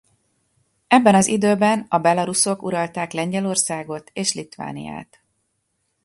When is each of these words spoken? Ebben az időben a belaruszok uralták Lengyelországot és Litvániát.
Ebben 0.87 1.15
az 1.15 1.27
időben 1.27 1.85
a 1.89 1.97
belaruszok 1.97 2.63
uralták 2.63 3.11
Lengyelországot 3.11 4.09
és 4.13 4.33
Litvániát. 4.33 5.21